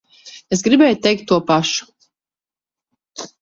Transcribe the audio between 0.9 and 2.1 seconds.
teikt to pašu.